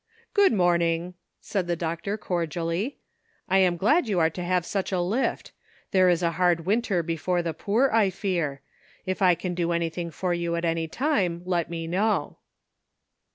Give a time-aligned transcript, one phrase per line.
[0.33, 2.97] "Good morning," said the doctor cordially;"
[3.47, 5.51] I am glad you are to have such a lift;
[5.91, 8.61] there is a hard winter before the poor, I fear.
[9.05, 12.37] If I can do anything for you at any time let me know."